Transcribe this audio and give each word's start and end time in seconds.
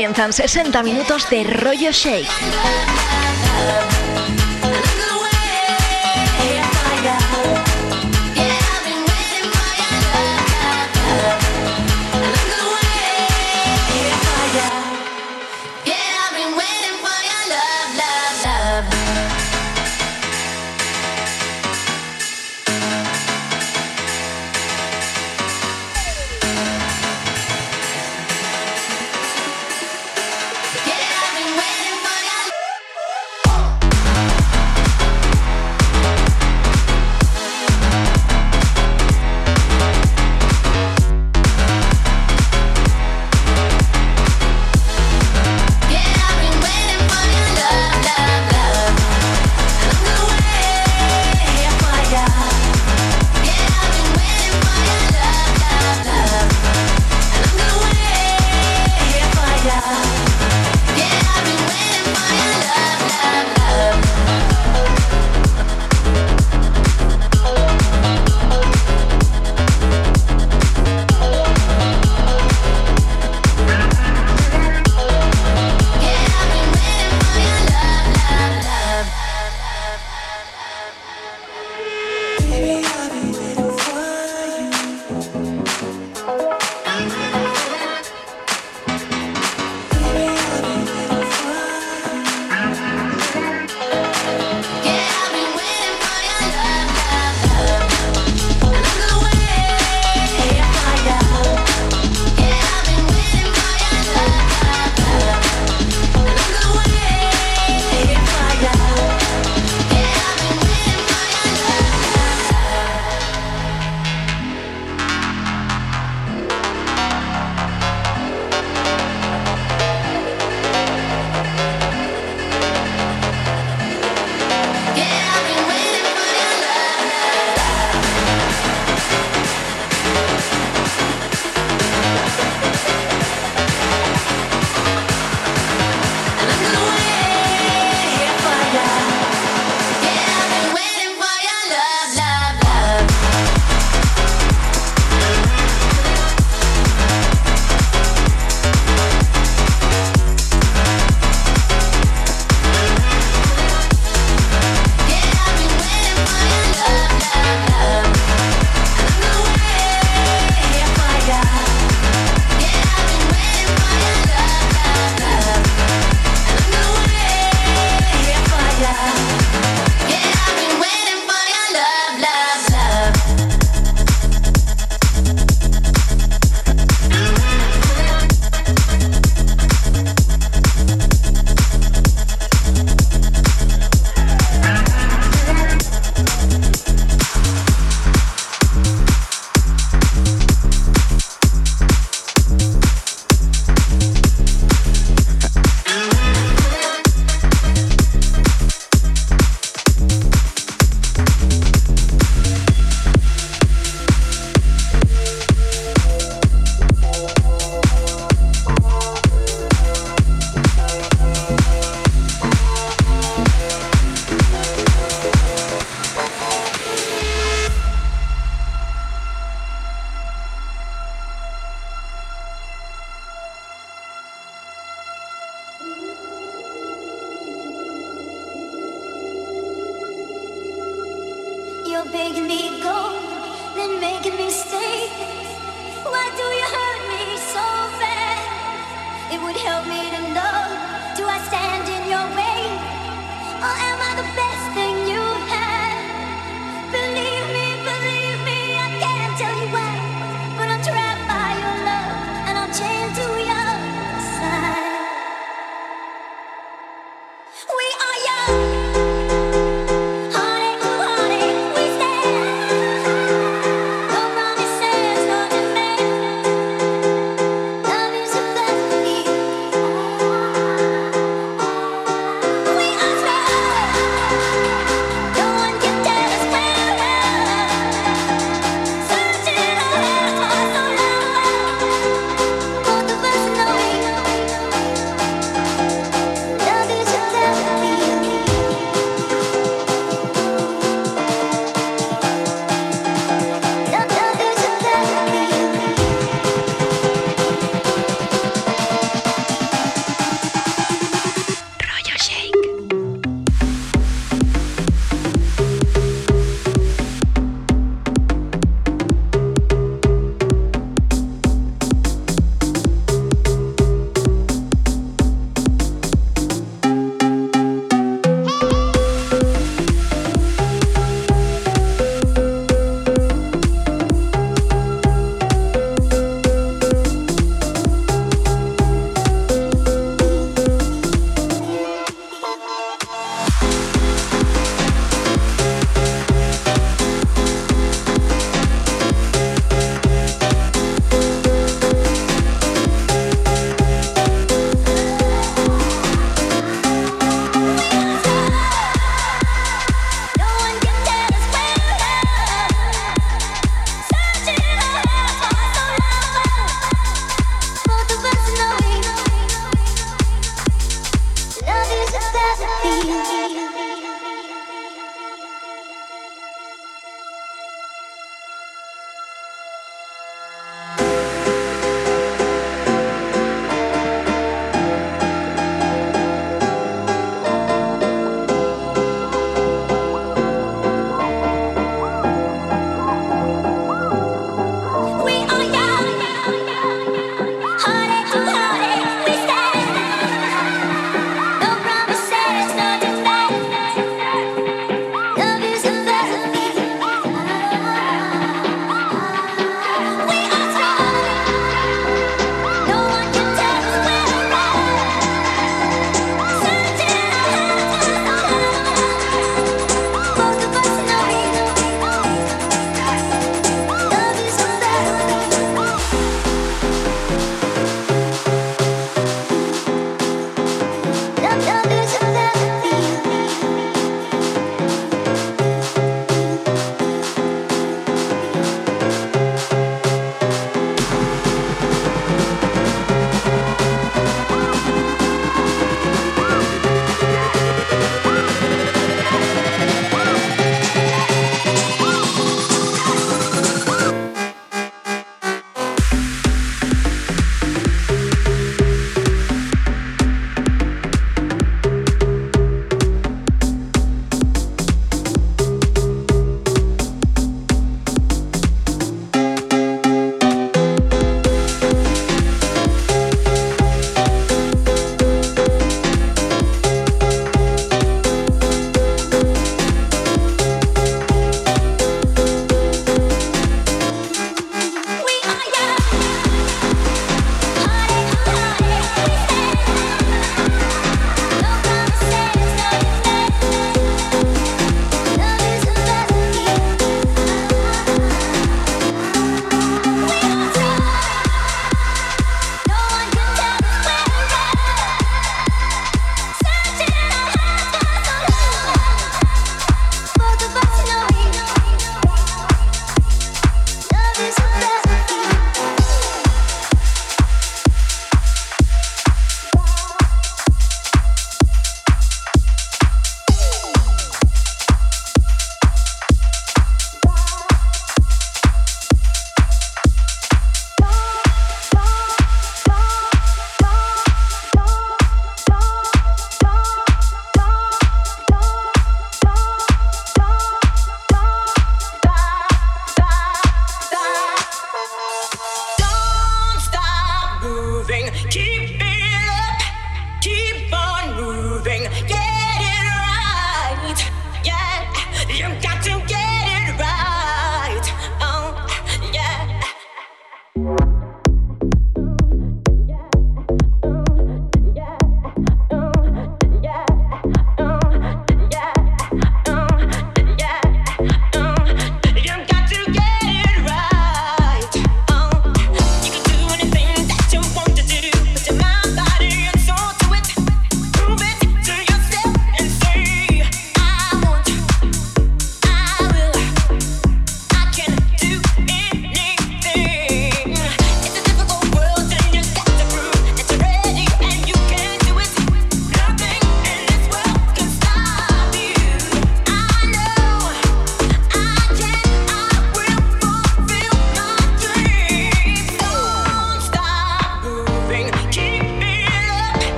comienzan 0.00 0.32
60 0.32 0.82
minutos 0.82 1.28
de 1.28 1.44
rollo 1.44 1.92
shake. 1.92 2.26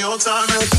Shake-coconut. 0.00 0.75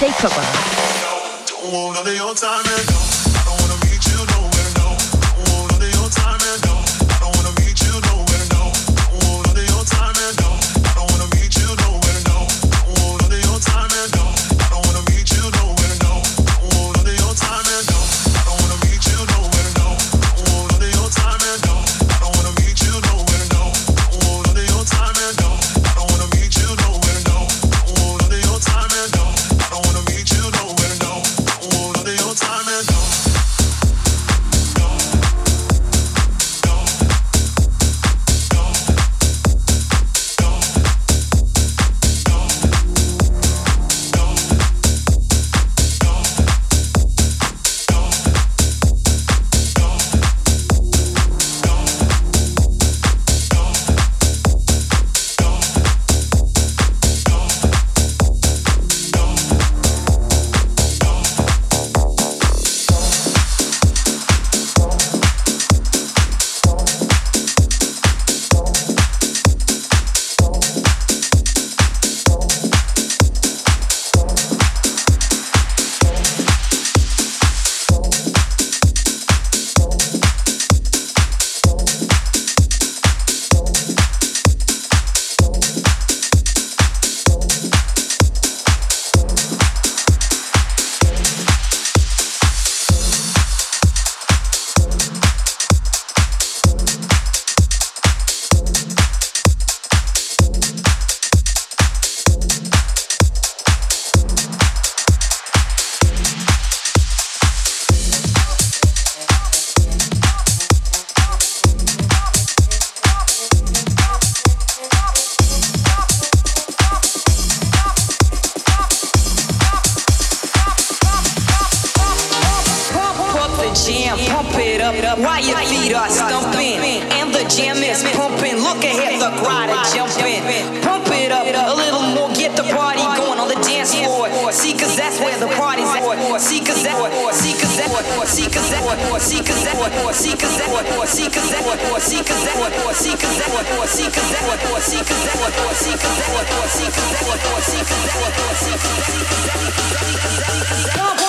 Barra 0.00 0.71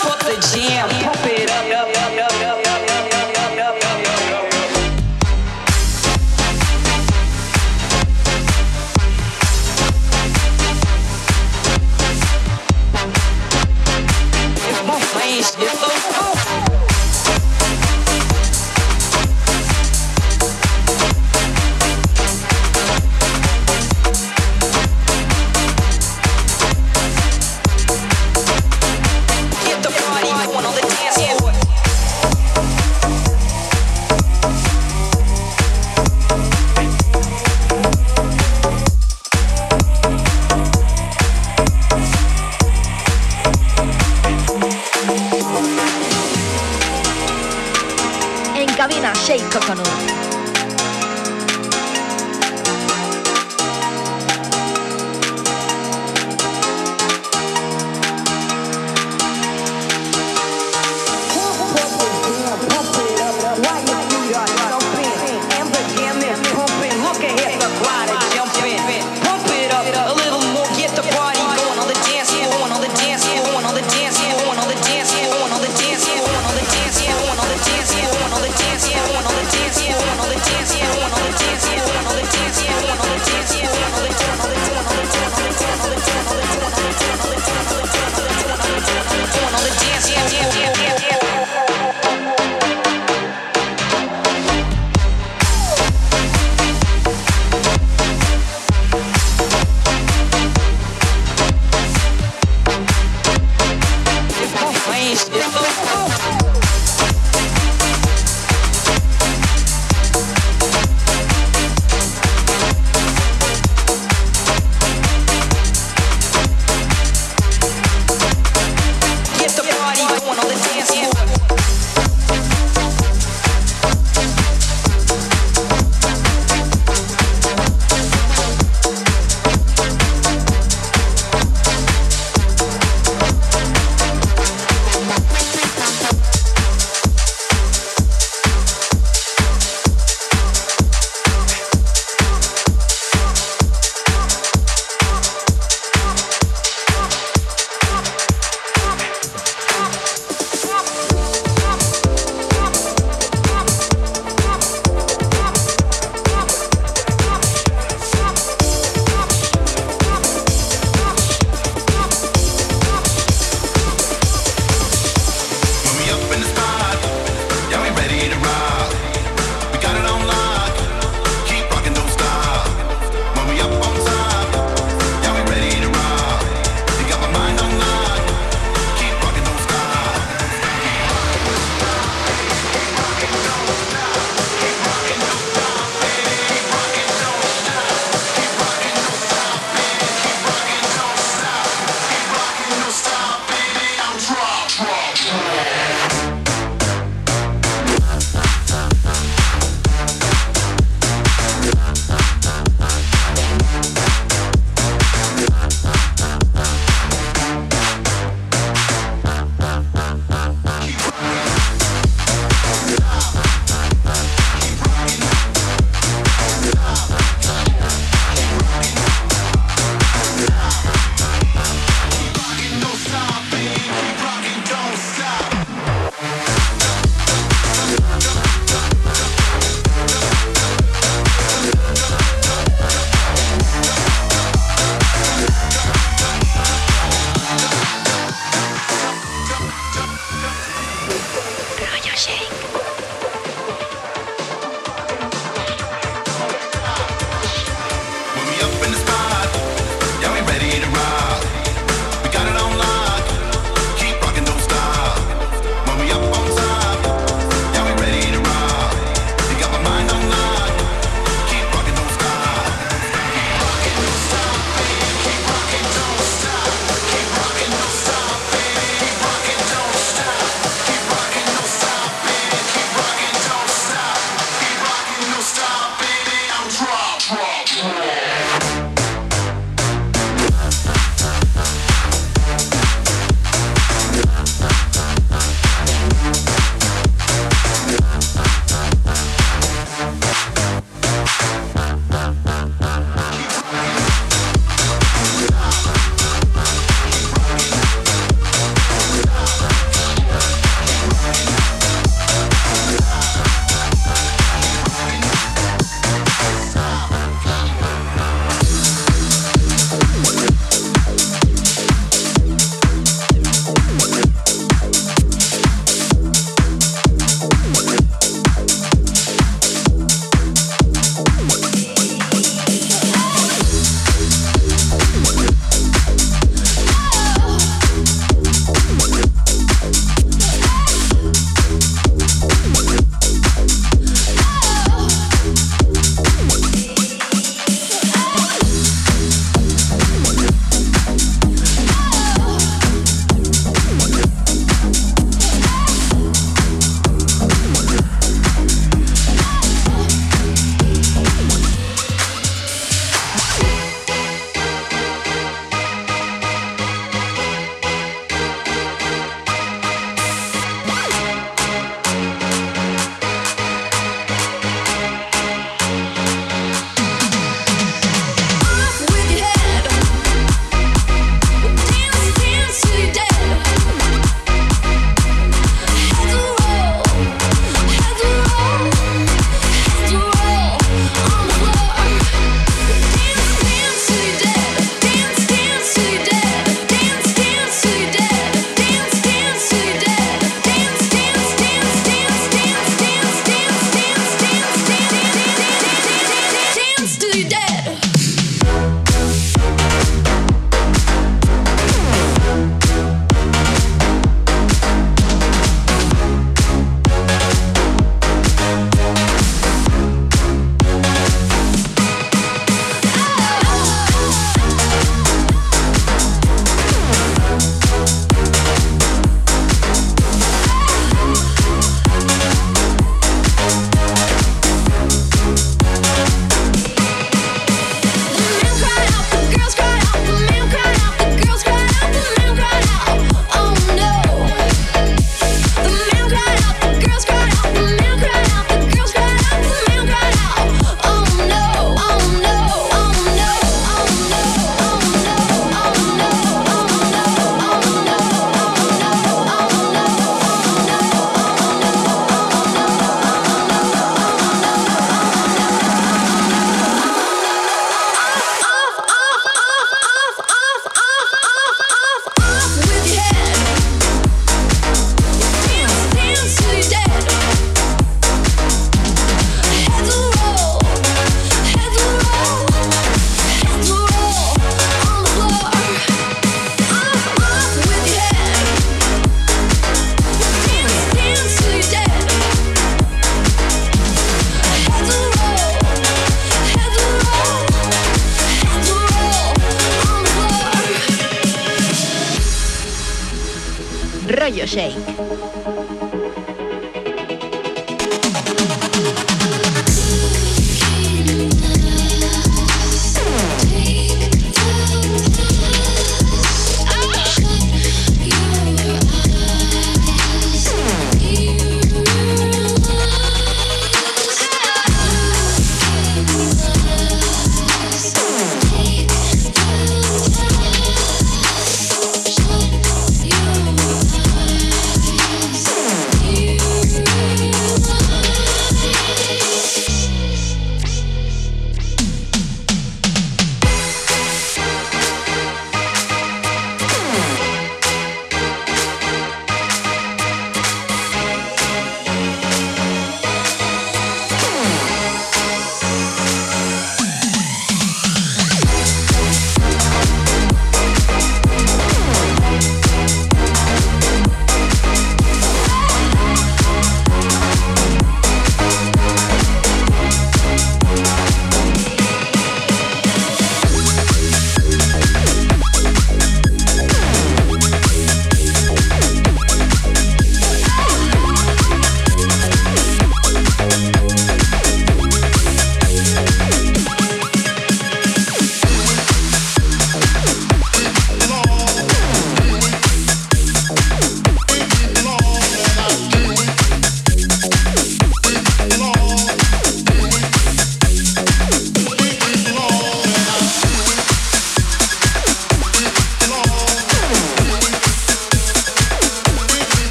Pump 0.00 0.20
the 0.20 0.36
jam, 0.52 0.88
pump 1.02 1.26
it 1.26 1.50
up. 1.50 2.87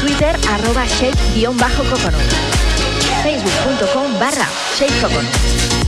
Twitter 0.00 0.34
arroba 0.48 0.86
shake-coconut. 0.86 2.14
Facebook.com 3.22 4.18
barra 4.18 4.48
shake. 4.74 5.85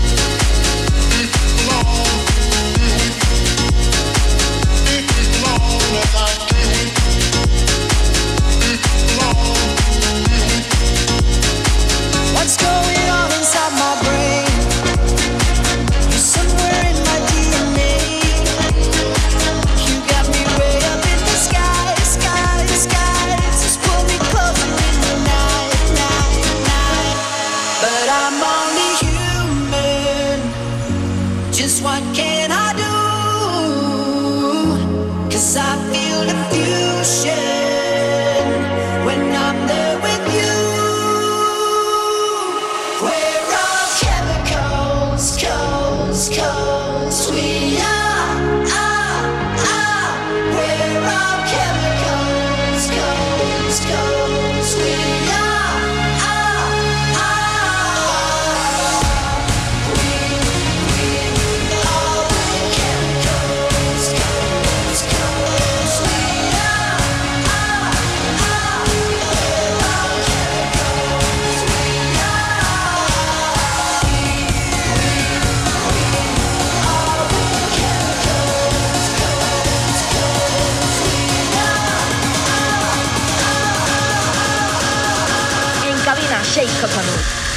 Jacob. 86.59 87.48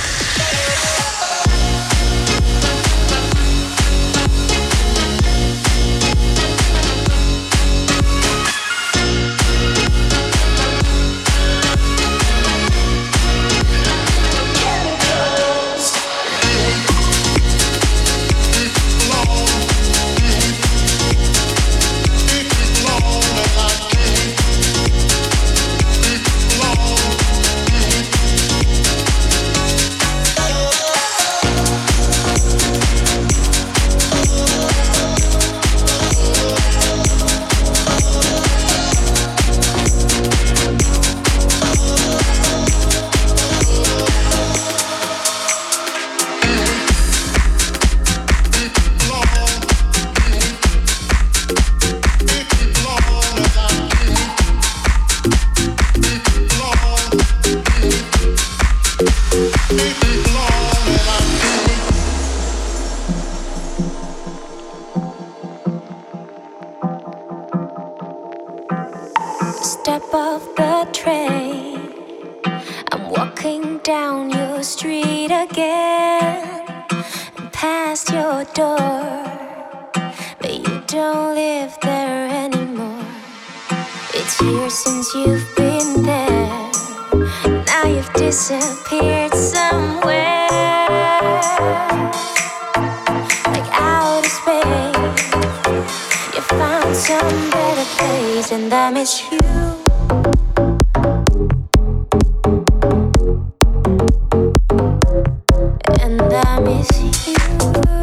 that 106.31 106.47
I 106.47 106.59
miss 106.61 107.27
you. 107.27 108.00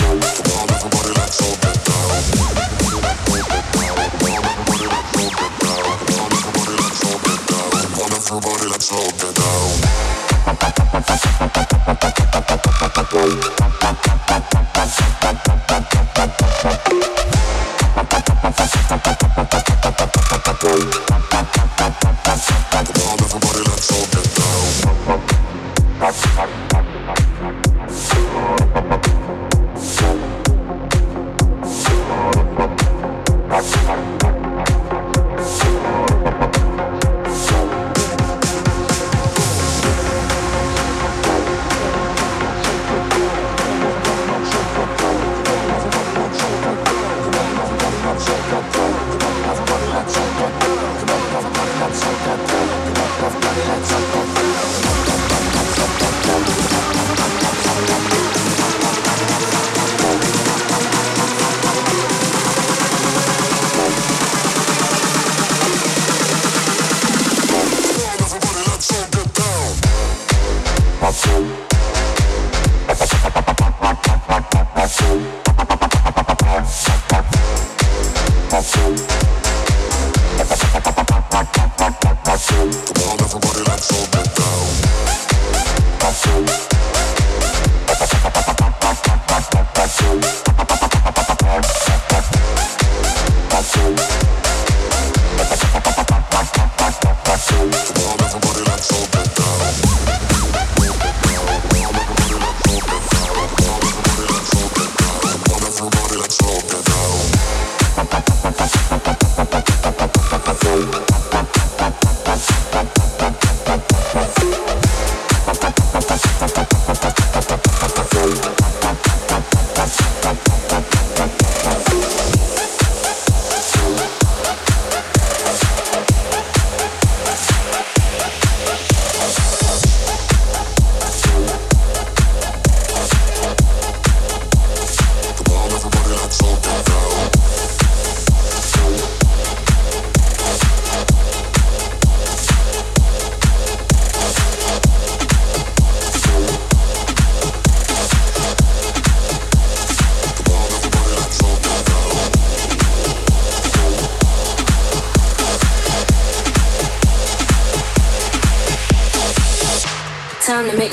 Thank 0.00 0.39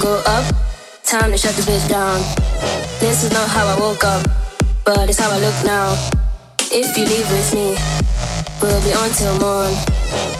go 0.02 0.22
up. 0.26 0.54
Time 1.02 1.30
to 1.30 1.38
shut 1.38 1.54
the 1.54 1.62
bitch 1.62 1.88
down. 1.88 2.20
This 3.00 3.24
is 3.24 3.32
not 3.32 3.48
how 3.48 3.66
I 3.66 3.80
woke 3.80 4.04
up, 4.04 4.28
but 4.84 5.08
it's 5.08 5.18
how 5.18 5.30
I 5.30 5.38
look 5.38 5.64
now. 5.64 5.96
If 6.70 6.94
you 6.98 7.06
leave 7.06 7.30
with 7.30 7.54
me, 7.54 7.74
we'll 8.60 8.82
be 8.84 8.92
on 8.92 9.08
till 9.12 9.38
morn. 9.40 9.88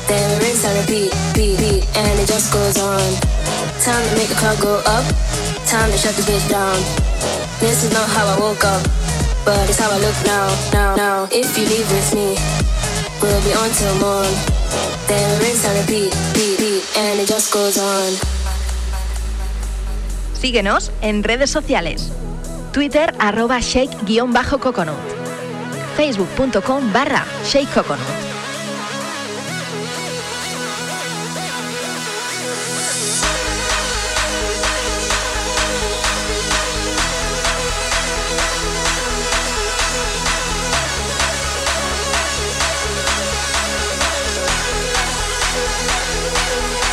Then 0.09 0.41
rinse 0.41 0.65
and 0.65 0.77
repeat, 0.81 1.13
beat, 1.35 1.59
beat, 1.59 1.85
and 1.97 2.15
it 2.21 2.27
just 2.27 2.53
goes 2.53 2.79
on. 2.79 3.03
Time 3.85 4.03
to 4.09 4.15
make 4.17 4.29
the 4.29 4.35
club 4.35 4.59
go 4.61 4.81
up. 4.87 5.05
Time 5.67 5.91
to 5.91 5.99
shut 5.99 6.15
the 6.17 6.23
bitch 6.23 6.49
down. 6.49 6.77
This 7.61 7.85
is 7.85 7.93
not 7.93 8.09
how 8.09 8.27
I 8.27 8.39
woke 8.39 8.65
up, 8.65 8.83
but 9.45 9.69
it's 9.69 9.79
how 9.79 9.91
I 9.91 9.99
look 9.99 10.17
now, 10.25 10.49
now, 10.73 10.97
now. 10.97 11.29
If 11.31 11.57
you 11.59 11.65
leave 11.67 11.89
with 11.91 12.15
me, 12.15 12.37
we'll 13.21 13.43
be 13.45 13.53
on 13.55 13.71
till 13.77 13.95
morn. 14.01 14.33
Then 15.09 15.29
rinse 15.41 15.65
and 15.65 15.77
repeat, 15.81 16.13
beat, 16.35 16.59
beat, 16.59 16.85
and 16.97 17.21
it 17.21 17.29
just 17.29 17.53
goes 17.53 17.79
on. 17.79 18.13
Síguenos 20.35 20.93
en 21.01 21.25
redes 21.25 21.51
sociales. 21.51 22.13
Twitter 22.73 23.13
arroba 23.19 23.61
shake-coconut. 23.61 24.97
Facebook.com 25.97 26.93
barra 26.93 27.25
shakecoconut. 27.45 28.28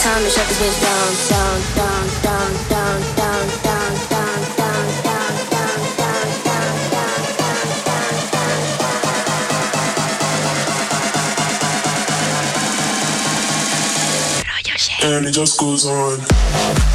Time 0.05 0.23
to 0.23 0.29
shut 0.29 0.47
this 0.47 0.59
bitch 0.59 0.81
down, 0.83 1.13
down, 1.29 1.61
down, 1.75 2.21
down, 2.21 2.69
down. 2.69 2.85
and 15.05 15.27
it 15.27 15.31
just 15.31 15.59
goes 15.59 15.85
on. 15.85 16.94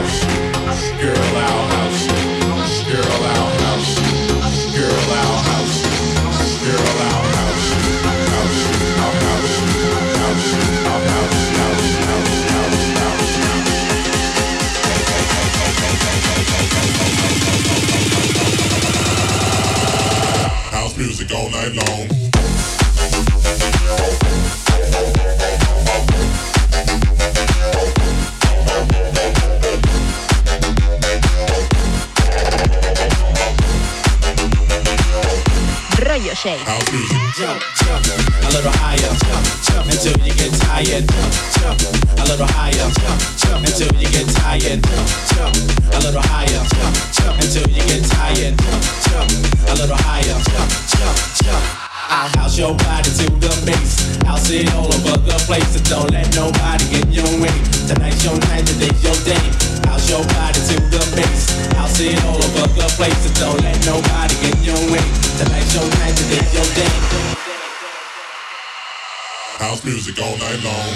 Girl, 0.00 1.39
jump, 37.36 37.60
jump. 37.60 37.79
music 69.90 70.22
all 70.22 70.36
night 70.38 70.62
long. 70.62 70.88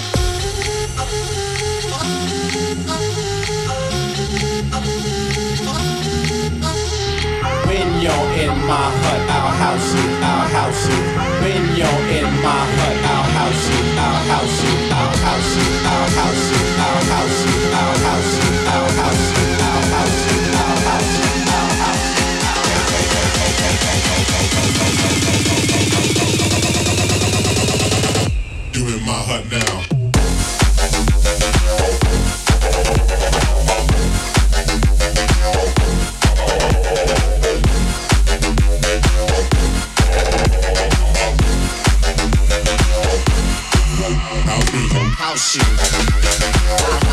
When 7.67 7.89
you're 7.99 8.29
in 8.43 8.55
my 8.71 8.87
hut, 9.01 9.21
I'll 9.35 9.51
house 9.63 9.89
you, 9.95 10.07
I'll 10.23 10.47
house 10.57 10.87
you. 10.87 11.01
When 11.43 11.63
you're 11.75 12.03
in 12.19 12.29
my 12.39 12.61
hut, 12.77 12.97
I'll 13.11 13.27
house 13.39 13.63
you, 13.67 13.81
I'll 13.99 14.21
house 14.31 14.63
you, 14.63 14.75
I'll 14.99 15.17
house 15.27 15.51
you, 15.57 15.67
I'll 15.91 16.09
house 16.19 16.45
you, 16.51 16.61
I'll 16.85 17.03
house 17.11 17.39
you, 17.43 17.55
I'll 17.75 17.97
house 18.07 18.33
you, 18.39 18.49
I'll 18.75 18.91
house 19.03 19.27
you, 19.35 19.54
House 45.35 45.57
you. 45.57 47.04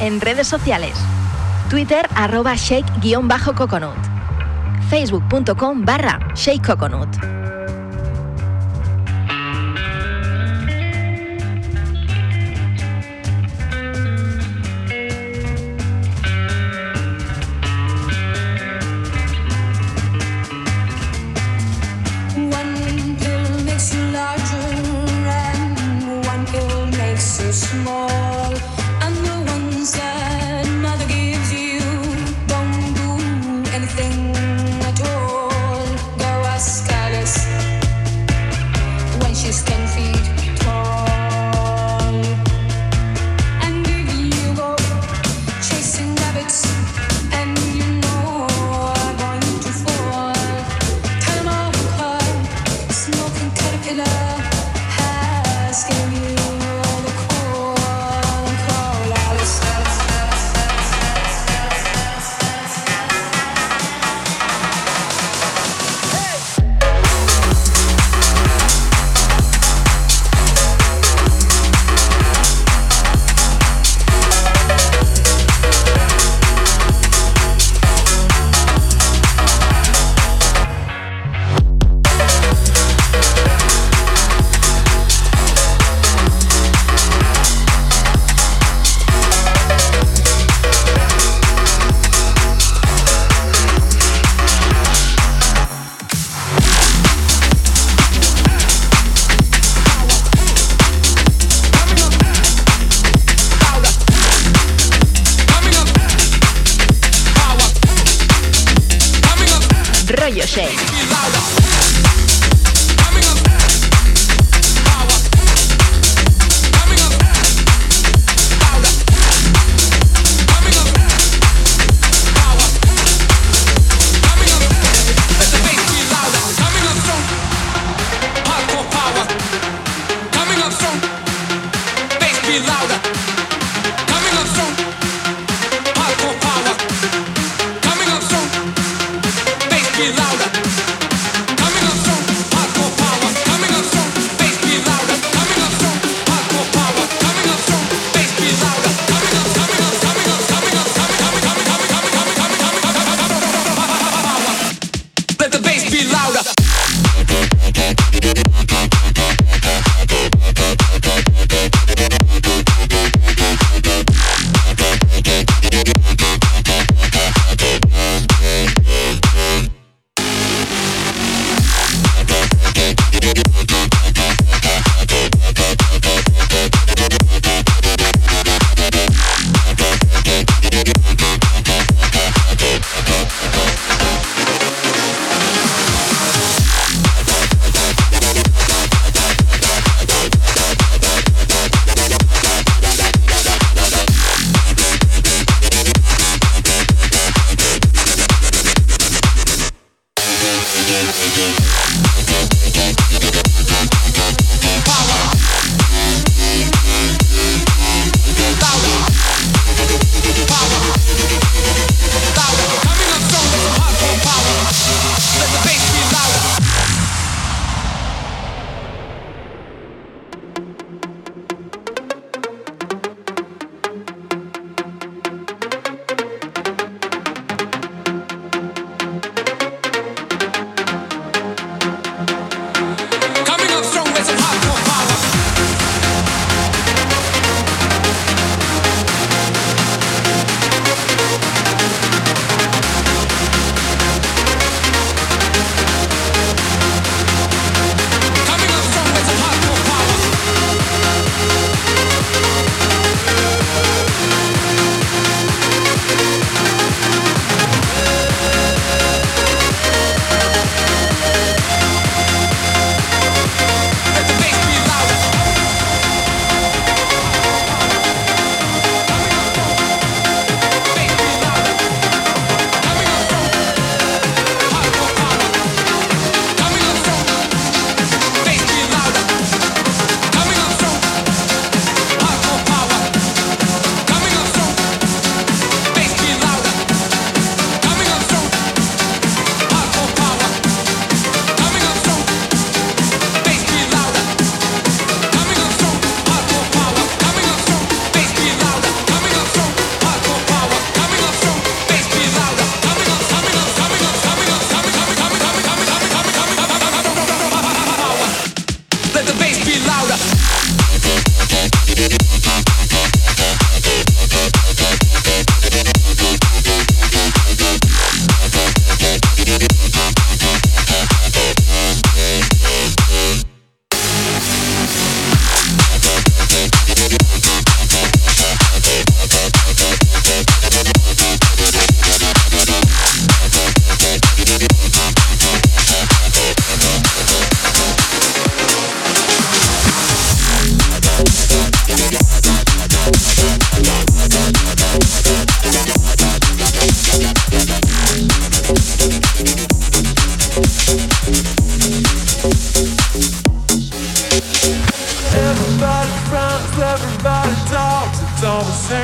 En 0.00 0.20
redes 0.20 0.46
sociales. 0.48 0.98
Twitter 1.70 2.06
arroba 2.14 2.58
shake-coconut. 2.58 3.96
Facebook.com 4.90 5.82
barra 5.82 6.18
shake 6.34 6.62
coconut. 6.62 7.08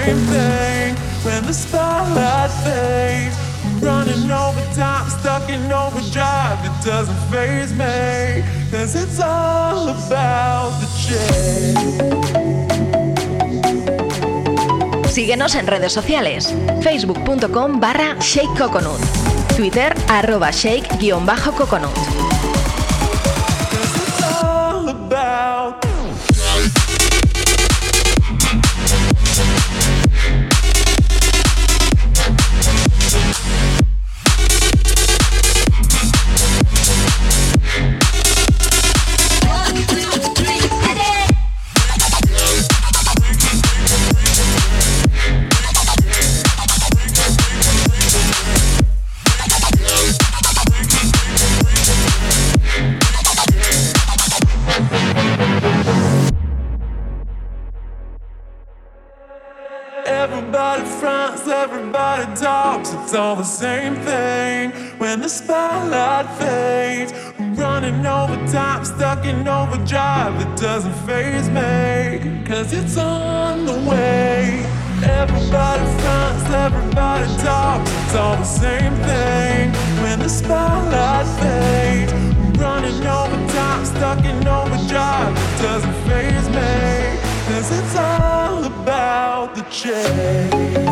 Same 0.02 0.16
thing 0.26 0.96
when 1.24 1.44
the 1.46 1.52
spotlight 1.52 2.50
fades. 2.64 3.36
Running 3.80 4.30
over 4.30 4.62
time, 4.74 5.08
stuck 5.10 5.48
in 5.48 5.72
overdrive. 5.72 6.58
It 6.64 6.84
doesn't 6.84 7.18
phase 7.30 7.72
me, 7.72 8.42
cause 8.70 8.94
it's 8.94 9.20
all 9.20 9.88
about 9.88 10.72
the 10.80 10.88
change. 11.04 12.22
Síguenos 15.08 15.54
en 15.56 15.66
redes 15.66 15.92
sociales. 15.92 16.54
Facebook.com 16.80 17.80
barra 17.80 18.20
Shake 18.20 18.54
Coconut. 18.56 19.00
Twitter 19.56 19.94
arroba 20.08 20.50
shake-coconut. 20.50 22.41
In 69.24 69.46
overdrive. 69.46 70.40
It 70.40 70.56
doesn't 70.56 70.94
faze 71.06 71.48
me, 71.48 72.44
cause 72.44 72.72
it's 72.72 72.96
on 72.96 73.64
the 73.64 73.78
way. 73.88 74.64
Everybody 75.02 75.84
fronts, 76.00 76.44
everybody 76.50 77.26
talks. 77.42 77.90
It's 78.04 78.14
all 78.16 78.36
the 78.36 78.44
same 78.44 78.94
thing 79.06 79.72
when 80.02 80.18
the 80.18 80.28
spotlight 80.28 81.26
fades. 81.38 82.12
Running 82.58 83.06
over 83.06 83.48
time, 83.52 83.84
stuck 83.84 84.24
in 84.24 84.46
overdrive. 84.46 85.32
It 85.36 85.62
doesn't 85.62 85.94
faze 86.08 86.48
me, 86.48 87.18
cause 87.46 87.70
it's 87.78 87.96
all 87.96 88.64
about 88.64 89.54
the 89.54 89.62
change. 89.70 90.91